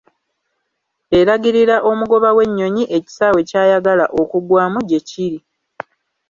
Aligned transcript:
Eragirira 1.19 1.75
omugoba 1.89 2.29
w'ennyonyi 2.37 2.83
ekisaawe 2.97 3.39
ky'ayagala 3.49 4.05
okugwamu 4.21 4.79
gye 4.89 4.99
kiri. 5.09 5.39